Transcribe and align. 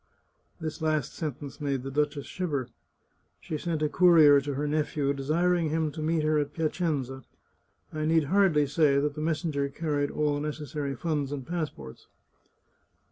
This 0.59 0.81
last 0.81 1.13
sentence 1.13 1.61
made 1.61 1.83
the 1.83 1.91
duchess 1.91 2.25
shiver. 2.25 2.69
She 3.39 3.55
sent 3.59 3.83
a 3.83 3.87
courier 3.87 4.41
to 4.41 4.55
her 4.55 4.67
nephew, 4.67 5.13
desiring 5.13 5.69
him 5.69 5.91
to 5.91 6.01
meet 6.01 6.23
her 6.23 6.39
at 6.39 6.53
Piacenza. 6.55 7.23
I 7.93 8.05
need 8.07 8.23
hardly 8.23 8.65
say 8.65 8.97
that 8.97 9.13
the 9.13 9.21
messenger 9.21 9.69
carried 9.69 10.09
all 10.09 10.41
the 10.41 10.47
neces 10.49 10.69
sary 10.73 10.95
funds 10.95 11.31
and 11.31 11.45
passports. 11.45 12.07